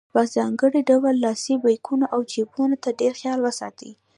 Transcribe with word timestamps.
په 0.13 0.21
ځانګړي 0.35 0.81
ډول 0.89 1.15
لاسي 1.25 1.53
بیکونو 1.63 2.05
او 2.13 2.19
جیبونو 2.31 2.75
ته 2.83 2.89
ډېر 2.99 3.13
خیال 3.21 3.39
وساتئ. 3.43 3.91